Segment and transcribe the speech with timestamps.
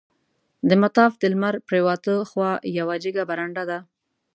[0.69, 3.79] د مطاف د لمر پریواته خوا یوه جګه برنډه ده.